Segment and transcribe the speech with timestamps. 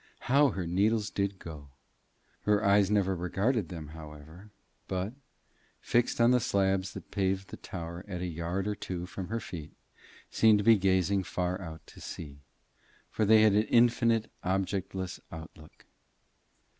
[0.21, 1.69] How her needles did go!
[2.45, 4.49] Her eyes never regarded them, however,
[4.87, 5.13] but,
[5.79, 9.39] fixed on the slabs that paved the tower at a yard or two from her
[9.39, 9.73] feet,
[10.31, 12.39] seemed to be gazing far out to sea,
[13.11, 15.85] for they had an infinite objectless outlook.